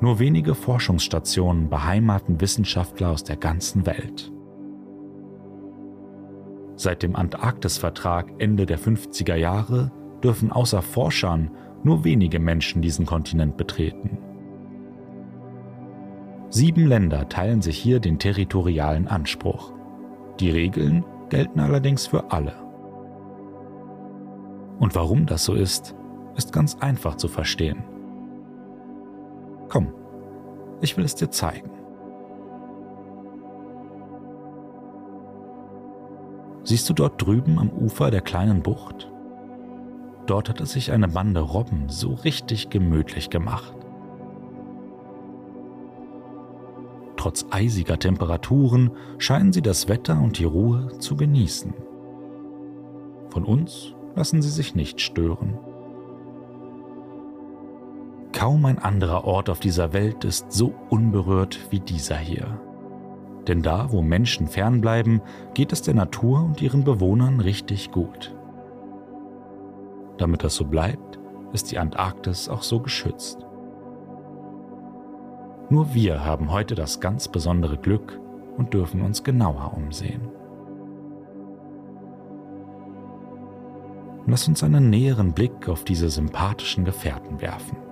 Nur 0.00 0.18
wenige 0.18 0.54
Forschungsstationen 0.54 1.68
beheimaten 1.68 2.40
Wissenschaftler 2.40 3.10
aus 3.10 3.22
der 3.22 3.36
ganzen 3.36 3.84
Welt. 3.84 4.32
Seit 6.76 7.02
dem 7.02 7.14
Antarktisvertrag 7.14 8.32
Ende 8.38 8.64
der 8.64 8.78
50er 8.78 9.34
Jahre 9.34 9.92
dürfen 10.22 10.50
außer 10.50 10.80
Forschern 10.80 11.50
nur 11.82 12.04
wenige 12.04 12.38
Menschen 12.38 12.80
diesen 12.80 13.04
Kontinent 13.04 13.58
betreten. 13.58 14.18
Sieben 16.48 16.86
Länder 16.86 17.28
teilen 17.28 17.60
sich 17.60 17.78
hier 17.78 18.00
den 18.00 18.18
territorialen 18.18 19.06
Anspruch. 19.06 19.72
Die 20.40 20.50
Regeln 20.50 21.04
gelten 21.28 21.60
allerdings 21.60 22.06
für 22.06 22.32
alle. 22.32 22.54
Und 24.78 24.94
warum 24.94 25.26
das 25.26 25.44
so 25.44 25.54
ist, 25.54 25.94
ist 26.36 26.52
ganz 26.52 26.76
einfach 26.80 27.16
zu 27.16 27.28
verstehen. 27.28 27.84
Komm, 29.70 29.94
ich 30.80 30.96
will 30.96 31.04
es 31.04 31.14
dir 31.14 31.30
zeigen. 31.30 31.70
Siehst 36.64 36.90
du 36.90 36.92
dort 36.92 37.24
drüben 37.24 37.58
am 37.58 37.70
Ufer 37.70 38.10
der 38.10 38.20
kleinen 38.20 38.62
Bucht? 38.62 39.10
Dort 40.26 40.48
hat 40.48 40.60
es 40.60 40.72
sich 40.72 40.92
eine 40.92 41.08
Bande 41.08 41.40
Robben 41.40 41.88
so 41.88 42.14
richtig 42.14 42.68
gemütlich 42.68 43.30
gemacht. 43.30 43.74
Trotz 47.16 47.46
eisiger 47.50 47.98
Temperaturen 47.98 48.90
scheinen 49.18 49.52
sie 49.52 49.62
das 49.62 49.88
Wetter 49.88 50.20
und 50.20 50.38
die 50.38 50.44
Ruhe 50.44 50.98
zu 50.98 51.16
genießen. 51.16 51.74
Von 53.28 53.44
uns 53.44 53.94
lassen 54.16 54.42
sie 54.42 54.50
sich 54.50 54.74
nicht 54.74 55.00
stören. 55.00 55.58
Kaum 58.40 58.64
ein 58.64 58.78
anderer 58.78 59.24
Ort 59.26 59.50
auf 59.50 59.60
dieser 59.60 59.92
Welt 59.92 60.24
ist 60.24 60.50
so 60.50 60.72
unberührt 60.88 61.58
wie 61.68 61.78
dieser 61.78 62.16
hier. 62.16 62.58
Denn 63.46 63.60
da, 63.60 63.92
wo 63.92 64.00
Menschen 64.00 64.46
fernbleiben, 64.46 65.20
geht 65.52 65.74
es 65.74 65.82
der 65.82 65.92
Natur 65.92 66.44
und 66.44 66.62
ihren 66.62 66.82
Bewohnern 66.82 67.40
richtig 67.40 67.90
gut. 67.90 68.34
Damit 70.16 70.42
das 70.42 70.54
so 70.54 70.64
bleibt, 70.64 71.18
ist 71.52 71.70
die 71.70 71.78
Antarktis 71.78 72.48
auch 72.48 72.62
so 72.62 72.80
geschützt. 72.80 73.44
Nur 75.68 75.92
wir 75.92 76.24
haben 76.24 76.50
heute 76.50 76.74
das 76.74 76.98
ganz 76.98 77.28
besondere 77.28 77.76
Glück 77.76 78.18
und 78.56 78.72
dürfen 78.72 79.02
uns 79.02 79.22
genauer 79.22 79.74
umsehen. 79.76 80.30
Lass 84.26 84.48
uns 84.48 84.64
einen 84.64 84.88
näheren 84.88 85.34
Blick 85.34 85.68
auf 85.68 85.84
diese 85.84 86.08
sympathischen 86.08 86.86
Gefährten 86.86 87.42
werfen. 87.42 87.89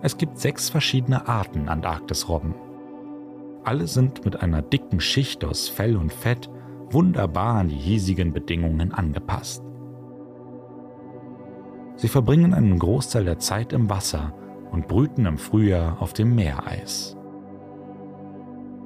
Es 0.00 0.16
gibt 0.16 0.38
sechs 0.38 0.70
verschiedene 0.70 1.26
Arten 1.26 1.68
Antarktisrobben. 1.68 2.54
Alle 3.64 3.86
sind 3.86 4.24
mit 4.24 4.42
einer 4.42 4.62
dicken 4.62 5.00
Schicht 5.00 5.44
aus 5.44 5.68
Fell 5.68 5.96
und 5.96 6.12
Fett 6.12 6.48
wunderbar 6.90 7.56
an 7.56 7.68
die 7.68 7.76
hiesigen 7.76 8.32
Bedingungen 8.32 8.92
angepasst. 8.92 9.62
Sie 11.96 12.08
verbringen 12.08 12.54
einen 12.54 12.78
Großteil 12.78 13.24
der 13.24 13.38
Zeit 13.40 13.72
im 13.72 13.90
Wasser 13.90 14.32
und 14.70 14.86
brüten 14.86 15.26
im 15.26 15.36
Frühjahr 15.36 16.00
auf 16.00 16.12
dem 16.12 16.34
Meereis. 16.34 17.16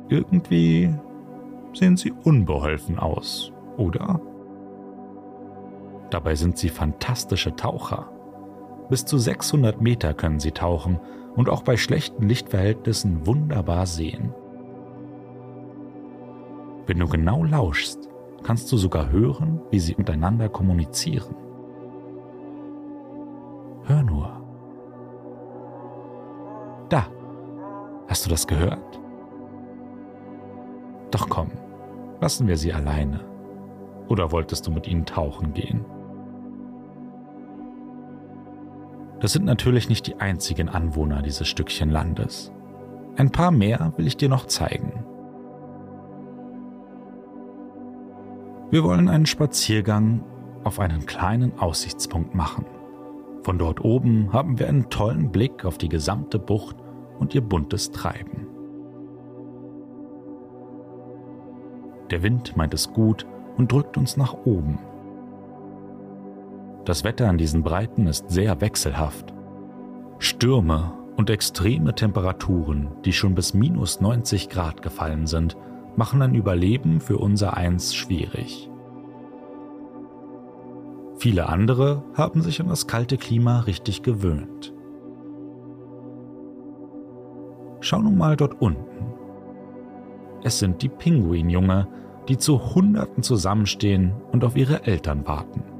Irgendwie 0.08 0.94
sehen 1.74 1.96
sie 1.96 2.12
unbeholfen 2.12 2.98
aus, 2.98 3.52
oder? 3.76 4.20
Dabei 6.10 6.34
sind 6.34 6.58
sie 6.58 6.68
fantastische 6.68 7.54
Taucher. 7.56 8.11
Bis 8.92 9.06
zu 9.06 9.16
600 9.16 9.80
Meter 9.80 10.12
können 10.12 10.38
sie 10.38 10.50
tauchen 10.50 11.00
und 11.34 11.48
auch 11.48 11.62
bei 11.62 11.78
schlechten 11.78 12.28
Lichtverhältnissen 12.28 13.26
wunderbar 13.26 13.86
sehen. 13.86 14.34
Wenn 16.86 16.98
du 16.98 17.08
genau 17.08 17.42
lauschst, 17.42 18.10
kannst 18.42 18.70
du 18.70 18.76
sogar 18.76 19.08
hören, 19.08 19.62
wie 19.70 19.80
sie 19.80 19.94
miteinander 19.96 20.50
kommunizieren. 20.50 21.34
Hör 23.84 24.02
nur. 24.02 24.42
Da. 26.90 27.06
Hast 28.08 28.26
du 28.26 28.28
das 28.28 28.46
gehört? 28.46 29.00
Doch 31.10 31.30
komm, 31.30 31.50
lassen 32.20 32.46
wir 32.46 32.58
sie 32.58 32.74
alleine. 32.74 33.24
Oder 34.10 34.32
wolltest 34.32 34.66
du 34.66 34.70
mit 34.70 34.86
ihnen 34.86 35.06
tauchen 35.06 35.54
gehen? 35.54 35.82
Das 39.22 39.32
sind 39.32 39.44
natürlich 39.44 39.88
nicht 39.88 40.08
die 40.08 40.16
einzigen 40.16 40.68
Anwohner 40.68 41.22
dieses 41.22 41.46
Stückchen 41.46 41.90
Landes. 41.90 42.50
Ein 43.14 43.30
paar 43.30 43.52
mehr 43.52 43.92
will 43.96 44.08
ich 44.08 44.16
dir 44.16 44.28
noch 44.28 44.46
zeigen. 44.46 45.04
Wir 48.72 48.82
wollen 48.82 49.08
einen 49.08 49.26
Spaziergang 49.26 50.24
auf 50.64 50.80
einen 50.80 51.06
kleinen 51.06 51.56
Aussichtspunkt 51.56 52.34
machen. 52.34 52.66
Von 53.44 53.58
dort 53.58 53.84
oben 53.84 54.32
haben 54.32 54.58
wir 54.58 54.68
einen 54.68 54.90
tollen 54.90 55.30
Blick 55.30 55.64
auf 55.64 55.78
die 55.78 55.88
gesamte 55.88 56.40
Bucht 56.40 56.74
und 57.20 57.32
ihr 57.32 57.42
buntes 57.42 57.92
Treiben. 57.92 58.48
Der 62.10 62.24
Wind 62.24 62.56
meint 62.56 62.74
es 62.74 62.92
gut 62.92 63.24
und 63.56 63.70
drückt 63.70 63.96
uns 63.96 64.16
nach 64.16 64.34
oben. 64.44 64.80
Das 66.84 67.04
Wetter 67.04 67.28
an 67.28 67.38
diesen 67.38 67.62
Breiten 67.62 68.06
ist 68.06 68.30
sehr 68.30 68.60
wechselhaft. 68.60 69.32
Stürme 70.18 70.92
und 71.16 71.30
extreme 71.30 71.94
Temperaturen, 71.94 72.88
die 73.04 73.12
schon 73.12 73.34
bis 73.34 73.54
minus 73.54 74.00
90 74.00 74.48
Grad 74.48 74.82
gefallen 74.82 75.26
sind, 75.26 75.56
machen 75.96 76.22
ein 76.22 76.34
Überleben 76.34 77.00
für 77.00 77.18
unser 77.18 77.56
Eins 77.56 77.94
schwierig. 77.94 78.68
Viele 81.18 81.48
andere 81.48 82.02
haben 82.14 82.42
sich 82.42 82.60
an 82.60 82.68
das 82.68 82.88
kalte 82.88 83.16
Klima 83.16 83.60
richtig 83.60 84.02
gewöhnt. 84.02 84.72
Schau 87.80 88.00
nun 88.00 88.16
mal 88.16 88.36
dort 88.36 88.60
unten. 88.60 89.14
Es 90.42 90.58
sind 90.58 90.82
die 90.82 90.88
Pinguinjunge, 90.88 91.86
die 92.28 92.38
zu 92.38 92.74
Hunderten 92.74 93.22
zusammenstehen 93.22 94.14
und 94.32 94.44
auf 94.44 94.56
ihre 94.56 94.84
Eltern 94.84 95.26
warten. 95.26 95.71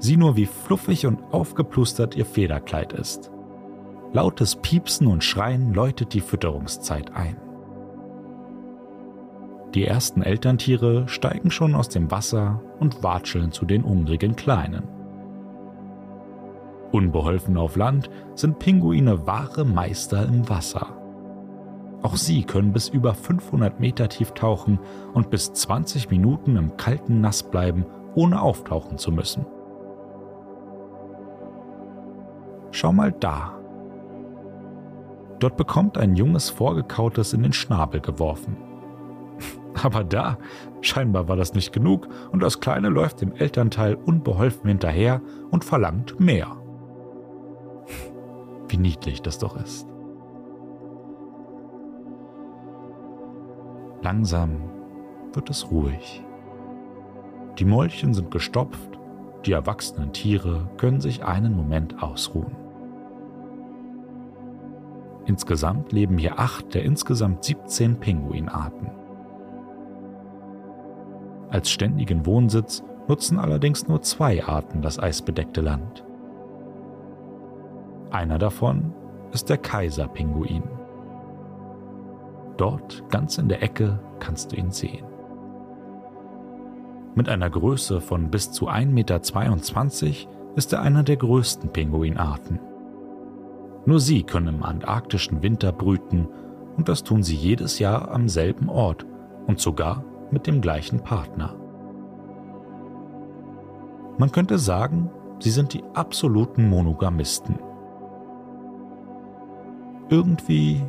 Sieh 0.00 0.16
nur, 0.16 0.34
wie 0.34 0.46
fluffig 0.46 1.06
und 1.06 1.22
aufgeplustert 1.30 2.16
ihr 2.16 2.24
Federkleid 2.24 2.94
ist. 2.94 3.30
Lautes 4.14 4.56
Piepsen 4.56 5.06
und 5.06 5.22
Schreien 5.22 5.74
läutet 5.74 6.14
die 6.14 6.22
Fütterungszeit 6.22 7.14
ein. 7.14 7.36
Die 9.74 9.86
ersten 9.86 10.22
Elterntiere 10.22 11.06
steigen 11.06 11.50
schon 11.50 11.74
aus 11.74 11.90
dem 11.90 12.10
Wasser 12.10 12.60
und 12.80 13.04
watscheln 13.04 13.52
zu 13.52 13.66
den 13.66 13.84
hungrigen 13.84 14.34
Kleinen. 14.34 14.82
Unbeholfen 16.92 17.56
auf 17.56 17.76
Land 17.76 18.10
sind 18.34 18.58
Pinguine 18.58 19.26
wahre 19.26 19.64
Meister 19.64 20.26
im 20.26 20.48
Wasser. 20.48 20.96
Auch 22.02 22.16
sie 22.16 22.42
können 22.42 22.72
bis 22.72 22.88
über 22.88 23.14
500 23.14 23.78
Meter 23.78 24.08
tief 24.08 24.32
tauchen 24.32 24.80
und 25.12 25.30
bis 25.30 25.52
20 25.52 26.10
Minuten 26.10 26.56
im 26.56 26.76
kalten 26.78 27.20
Nass 27.20 27.42
bleiben, 27.42 27.84
ohne 28.14 28.40
auftauchen 28.40 28.96
zu 28.96 29.12
müssen. 29.12 29.44
Schau 32.72 32.92
mal 32.92 33.12
da. 33.12 33.60
Dort 35.40 35.56
bekommt 35.56 35.96
ein 35.96 36.16
junges 36.16 36.50
Vorgekautes 36.50 37.32
in 37.32 37.42
den 37.42 37.52
Schnabel 37.52 38.00
geworfen. 38.00 38.56
Aber 39.82 40.04
da, 40.04 40.38
scheinbar 40.82 41.28
war 41.28 41.36
das 41.36 41.54
nicht 41.54 41.72
genug 41.72 42.08
und 42.30 42.42
das 42.42 42.60
Kleine 42.60 42.88
läuft 42.88 43.22
dem 43.22 43.32
Elternteil 43.32 43.94
unbeholfen 43.94 44.68
hinterher 44.68 45.22
und 45.50 45.64
verlangt 45.64 46.20
mehr. 46.20 46.56
Wie 48.68 48.76
niedlich 48.76 49.22
das 49.22 49.38
doch 49.38 49.56
ist. 49.56 49.86
Langsam 54.02 54.62
wird 55.32 55.50
es 55.50 55.70
ruhig. 55.70 56.22
Die 57.58 57.64
Mäulchen 57.64 58.14
sind 58.14 58.30
gestopft, 58.30 58.98
die 59.44 59.52
erwachsenen 59.52 60.12
Tiere 60.12 60.68
können 60.76 61.00
sich 61.00 61.24
einen 61.24 61.54
Moment 61.54 62.02
ausruhen. 62.02 62.59
Insgesamt 65.26 65.92
leben 65.92 66.18
hier 66.18 66.38
acht 66.38 66.74
der 66.74 66.84
insgesamt 66.84 67.44
17 67.44 68.00
Pinguinarten. 68.00 68.90
Als 71.50 71.70
ständigen 71.70 72.26
Wohnsitz 72.26 72.82
nutzen 73.08 73.38
allerdings 73.38 73.88
nur 73.88 74.02
zwei 74.02 74.44
Arten 74.44 74.82
das 74.82 74.98
eisbedeckte 74.98 75.60
Land. 75.60 76.04
Einer 78.10 78.38
davon 78.38 78.92
ist 79.32 79.50
der 79.50 79.58
Kaiserpinguin. 79.58 80.62
Dort, 82.56 83.04
ganz 83.08 83.38
in 83.38 83.48
der 83.48 83.62
Ecke, 83.62 83.98
kannst 84.20 84.52
du 84.52 84.56
ihn 84.56 84.70
sehen. 84.70 85.06
Mit 87.14 87.28
einer 87.28 87.50
Größe 87.50 88.00
von 88.00 88.30
bis 88.30 88.52
zu 88.52 88.68
1,22 88.68 90.04
Meter 90.06 90.30
ist 90.56 90.72
er 90.72 90.82
einer 90.82 91.02
der 91.02 91.16
größten 91.16 91.70
Pinguinarten. 91.70 92.60
Nur 93.90 93.98
sie 93.98 94.22
können 94.22 94.54
im 94.54 94.62
antarktischen 94.62 95.42
Winter 95.42 95.72
brüten 95.72 96.28
und 96.76 96.88
das 96.88 97.02
tun 97.02 97.24
sie 97.24 97.34
jedes 97.34 97.80
Jahr 97.80 98.12
am 98.12 98.28
selben 98.28 98.68
Ort 98.68 99.04
und 99.48 99.58
sogar 99.58 100.04
mit 100.30 100.46
dem 100.46 100.60
gleichen 100.60 101.00
Partner. 101.00 101.56
Man 104.16 104.30
könnte 104.30 104.60
sagen, 104.60 105.10
sie 105.40 105.50
sind 105.50 105.74
die 105.74 105.82
absoluten 105.92 106.68
Monogamisten. 106.68 107.58
Irgendwie 110.08 110.84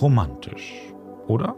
romantisch, 0.00 0.94
oder? 1.26 1.56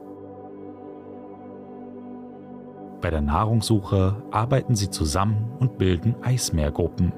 Bei 3.03 3.11
der 3.11 3.21
Nahrungssuche 3.21 4.17
arbeiten 4.31 4.77
sie 4.77 4.89
zusammen 4.89 5.53
und 5.61 5.77
bilden 5.77 6.15
Eismeergruppen. 6.23 7.13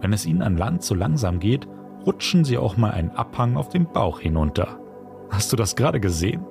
Wenn 0.00 0.12
es 0.12 0.26
ihnen 0.26 0.42
an 0.42 0.56
Land 0.56 0.82
zu 0.82 0.94
langsam 0.94 1.40
geht, 1.40 1.68
rutschen 2.06 2.44
sie 2.44 2.58
auch 2.58 2.76
mal 2.76 2.90
einen 2.90 3.10
Abhang 3.10 3.56
auf 3.56 3.68
dem 3.68 3.86
Bauch 3.86 4.20
hinunter. 4.20 4.78
Hast 5.30 5.52
du 5.52 5.56
das 5.56 5.76
gerade 5.76 6.00
gesehen? 6.00 6.44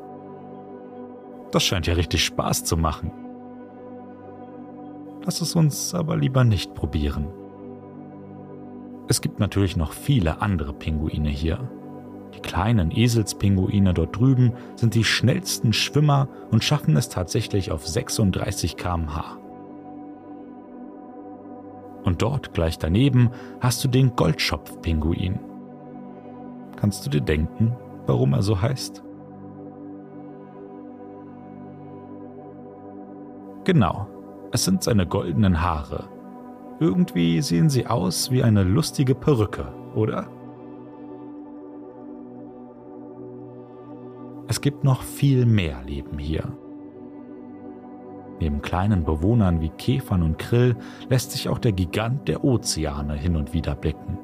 Das 1.51 1.63
scheint 1.63 1.87
ja 1.87 1.95
richtig 1.95 2.23
Spaß 2.23 2.63
zu 2.63 2.77
machen. 2.77 3.11
Lass 5.25 5.41
es 5.41 5.55
uns 5.55 5.93
aber 5.93 6.15
lieber 6.15 6.43
nicht 6.43 6.75
probieren. 6.75 7.27
Es 9.07 9.21
gibt 9.21 9.39
natürlich 9.39 9.75
noch 9.75 9.91
viele 9.91 10.41
andere 10.41 10.73
Pinguine 10.73 11.29
hier. 11.29 11.67
Die 12.35 12.41
kleinen 12.41 12.91
Eselspinguine 12.91 13.95
dort 13.95 14.15
drüben 14.15 14.53
sind 14.75 14.93
die 14.93 15.03
schnellsten 15.03 15.73
Schwimmer 15.73 16.29
und 16.51 16.63
schaffen 16.63 16.95
es 16.95 17.09
tatsächlich 17.09 17.71
auf 17.71 17.87
36 17.87 18.77
km/h. 18.77 19.38
Und 22.09 22.23
dort 22.23 22.55
gleich 22.55 22.79
daneben 22.79 23.29
hast 23.61 23.83
du 23.83 23.87
den 23.87 24.15
Goldschopfpinguin. 24.15 25.37
Kannst 26.75 27.05
du 27.05 27.11
dir 27.11 27.21
denken, 27.21 27.75
warum 28.07 28.33
er 28.33 28.41
so 28.41 28.59
heißt? 28.59 29.03
Genau, 33.63 34.07
es 34.51 34.65
sind 34.65 34.81
seine 34.81 35.05
goldenen 35.05 35.61
Haare. 35.61 36.09
Irgendwie 36.79 37.43
sehen 37.43 37.69
sie 37.69 37.85
aus 37.85 38.31
wie 38.31 38.41
eine 38.41 38.63
lustige 38.63 39.13
Perücke, 39.13 39.71
oder? 39.93 40.27
Es 44.47 44.61
gibt 44.61 44.83
noch 44.83 45.03
viel 45.03 45.45
mehr 45.45 45.83
Leben 45.83 46.17
hier. 46.17 46.57
Neben 48.39 48.61
kleinen 48.61 49.03
Bewohnern 49.03 49.61
wie 49.61 49.69
Käfern 49.69 50.23
und 50.23 50.37
Krill 50.39 50.75
lässt 51.09 51.31
sich 51.31 51.49
auch 51.49 51.59
der 51.59 51.73
Gigant 51.73 52.27
der 52.27 52.43
Ozeane 52.43 53.15
hin 53.15 53.35
und 53.35 53.53
wieder 53.53 53.75
blicken. 53.75 54.17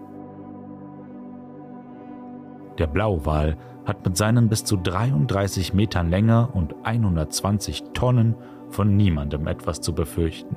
Der 2.78 2.88
Blauwal 2.88 3.58
hat 3.86 4.06
mit 4.06 4.18
seinen 4.18 4.50
bis 4.50 4.64
zu 4.64 4.78
33 4.78 5.74
Metern 5.74 6.10
Länge 6.10 6.48
und 6.48 6.76
120 6.84 7.84
Tonnen 7.94 8.36
von 8.70 8.96
niemandem 8.98 9.48
etwas 9.48 9.82
zu 9.82 9.94
befürchten. 9.94 10.56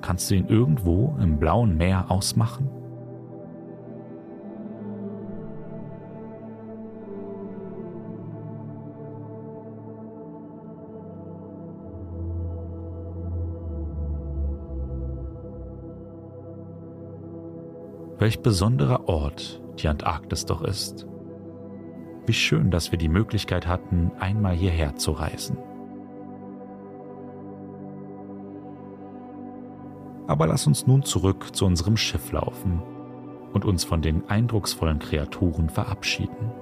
Kannst 0.00 0.30
du 0.30 0.34
ihn 0.34 0.48
irgendwo 0.48 1.16
im 1.20 1.38
blauen 1.38 1.76
Meer 1.76 2.10
ausmachen? 2.10 2.68
Welch 18.20 18.40
besonderer 18.42 19.08
Ort 19.08 19.62
die 19.78 19.88
Antarktis 19.88 20.44
doch 20.44 20.62
ist. 20.62 21.06
Wie 22.26 22.34
schön, 22.34 22.70
dass 22.70 22.92
wir 22.92 22.98
die 22.98 23.08
Möglichkeit 23.08 23.66
hatten, 23.66 24.12
einmal 24.20 24.54
hierher 24.54 24.94
zu 24.96 25.12
reisen. 25.12 25.56
Aber 30.26 30.46
lass 30.46 30.66
uns 30.66 30.86
nun 30.86 31.02
zurück 31.02 31.56
zu 31.56 31.64
unserem 31.64 31.96
Schiff 31.96 32.30
laufen 32.30 32.82
und 33.52 33.64
uns 33.64 33.84
von 33.84 34.02
den 34.02 34.28
eindrucksvollen 34.28 34.98
Kreaturen 34.98 35.70
verabschieden. 35.70 36.52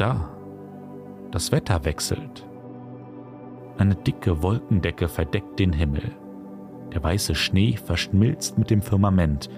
da, 0.00 0.30
das 1.30 1.52
Wetter 1.52 1.84
wechselt. 1.84 2.46
Eine 3.76 3.94
dicke 3.94 4.42
Wolkendecke 4.42 5.08
verdeckt 5.08 5.58
den 5.58 5.72
Himmel. 5.72 6.19
Der 6.92 7.02
weiße 7.02 7.34
Schnee 7.34 7.76
verschmilzt 7.76 8.58
mit 8.58 8.70
dem 8.70 8.82
Firmament. 8.82 9.48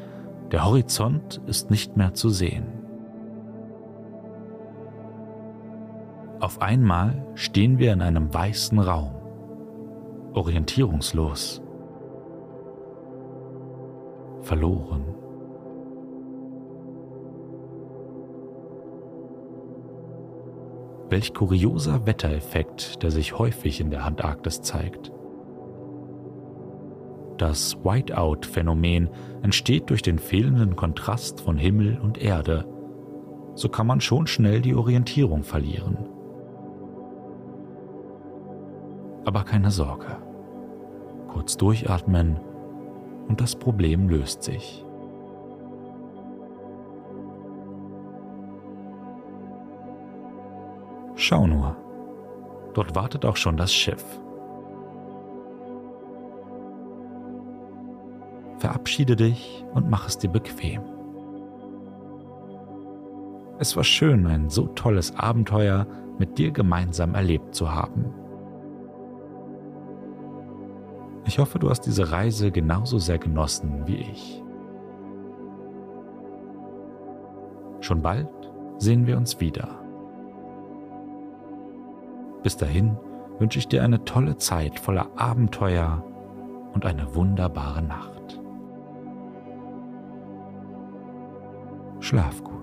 Der 0.50 0.64
Horizont 0.64 1.40
ist 1.46 1.70
nicht 1.70 1.96
mehr 1.96 2.12
zu 2.14 2.28
sehen. 2.28 2.66
Auf 6.40 6.60
einmal 6.60 7.24
stehen 7.34 7.78
wir 7.78 7.92
in 7.92 8.02
einem 8.02 8.34
weißen 8.34 8.78
Raum, 8.78 9.14
orientierungslos, 10.34 11.62
verloren. 14.42 15.04
Welch 21.08 21.32
kurioser 21.32 22.06
Wettereffekt, 22.06 23.02
der 23.02 23.10
sich 23.10 23.38
häufig 23.38 23.80
in 23.80 23.90
der 23.90 24.04
Antarktis 24.04 24.62
zeigt. 24.62 25.12
Das 27.42 27.76
Whiteout-Phänomen 27.82 29.10
entsteht 29.42 29.90
durch 29.90 30.00
den 30.00 30.20
fehlenden 30.20 30.76
Kontrast 30.76 31.40
von 31.40 31.56
Himmel 31.56 31.98
und 32.00 32.16
Erde. 32.16 32.64
So 33.56 33.68
kann 33.68 33.88
man 33.88 34.00
schon 34.00 34.28
schnell 34.28 34.60
die 34.60 34.76
Orientierung 34.76 35.42
verlieren. 35.42 35.96
Aber 39.24 39.42
keine 39.42 39.72
Sorge. 39.72 40.18
Kurz 41.26 41.56
durchatmen 41.56 42.38
und 43.26 43.40
das 43.40 43.56
Problem 43.56 44.08
löst 44.08 44.44
sich. 44.44 44.84
Schau 51.16 51.48
nur, 51.48 51.76
dort 52.74 52.94
wartet 52.94 53.24
auch 53.24 53.36
schon 53.36 53.56
das 53.56 53.74
Schiff. 53.74 54.21
Verabschiede 58.82 59.14
dich 59.14 59.64
und 59.74 59.88
mach 59.88 60.08
es 60.08 60.18
dir 60.18 60.28
bequem. 60.28 60.82
Es 63.60 63.76
war 63.76 63.84
schön, 63.84 64.26
ein 64.26 64.50
so 64.50 64.66
tolles 64.66 65.14
Abenteuer 65.16 65.86
mit 66.18 66.36
dir 66.36 66.50
gemeinsam 66.50 67.14
erlebt 67.14 67.54
zu 67.54 67.72
haben. 67.72 68.12
Ich 71.26 71.38
hoffe, 71.38 71.60
du 71.60 71.70
hast 71.70 71.82
diese 71.82 72.10
Reise 72.10 72.50
genauso 72.50 72.98
sehr 72.98 73.18
genossen 73.18 73.86
wie 73.86 73.98
ich. 73.98 74.42
Schon 77.82 78.02
bald 78.02 78.28
sehen 78.78 79.06
wir 79.06 79.16
uns 79.16 79.38
wieder. 79.38 79.68
Bis 82.42 82.56
dahin 82.56 82.96
wünsche 83.38 83.60
ich 83.60 83.68
dir 83.68 83.84
eine 83.84 84.04
tolle 84.04 84.38
Zeit 84.38 84.80
voller 84.80 85.06
Abenteuer 85.14 86.04
und 86.74 86.84
eine 86.84 87.14
wunderbare 87.14 87.82
Nacht. 87.82 88.21
Schlaf 92.02 92.42
gut. 92.42 92.61